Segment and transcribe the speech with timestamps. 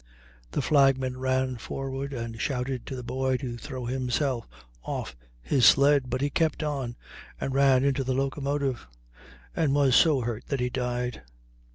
[0.49, 4.47] The flag man ran forward and shouted to the boy to throw himself
[4.81, 6.95] off his sled, but he kept on
[7.39, 8.87] and ran into the locomotive,
[9.55, 11.21] and was so hurt that he died.